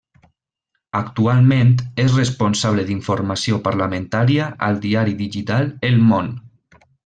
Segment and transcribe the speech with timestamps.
[0.99, 6.35] Actualment és responsable d'informació parlamentària al diari digital El Món.